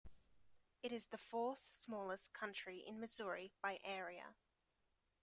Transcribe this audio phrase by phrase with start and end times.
[0.81, 4.33] It is the fourth-smallest county in Missouri by area.